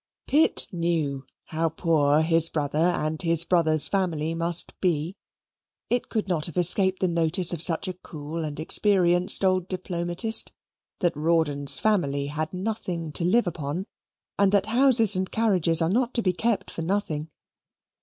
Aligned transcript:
Pitt 0.25 0.67
knew 0.71 1.27
how 1.49 1.69
poor 1.69 2.23
his 2.23 2.49
brother 2.49 2.79
and 2.99 3.21
his 3.21 3.43
brother's 3.43 3.87
family 3.87 4.33
must 4.33 4.73
be. 4.81 5.15
It 5.91 6.09
could 6.09 6.27
not 6.27 6.47
have 6.47 6.57
escaped 6.57 7.01
the 7.01 7.07
notice 7.07 7.53
of 7.53 7.61
such 7.61 7.87
a 7.87 7.93
cool 7.93 8.43
and 8.43 8.59
experienced 8.59 9.43
old 9.45 9.67
diplomatist 9.67 10.51
that 11.01 11.15
Rawdon's 11.15 11.77
family 11.77 12.25
had 12.25 12.51
nothing 12.51 13.11
to 13.11 13.23
live 13.23 13.45
upon, 13.45 13.85
and 14.39 14.51
that 14.51 14.65
houses 14.73 15.15
and 15.15 15.29
carriages 15.31 15.83
are 15.83 15.87
not 15.91 16.15
to 16.15 16.23
be 16.23 16.33
kept 16.33 16.71
for 16.71 16.81
nothing. 16.81 17.29